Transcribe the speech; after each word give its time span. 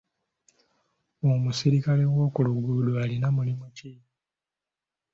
Omusirikale 1.31 2.03
w'okuluguudo 2.13 2.91
alina 3.03 3.27
mulimu 3.35 3.67
ki? 3.77 3.91